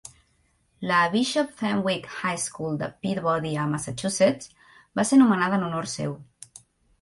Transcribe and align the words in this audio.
La 0.91 1.01
Bishop 1.15 1.51
Fenwick 1.59 2.07
High 2.21 2.37
School 2.43 2.75
de 2.79 2.87
Peabody 3.03 3.51
a 3.65 3.67
Massachusetts 3.75 4.51
va 5.01 5.07
ser 5.11 5.21
nomenada 5.25 5.61
en 5.61 5.69
honor 5.69 5.91
seu. 5.95 6.19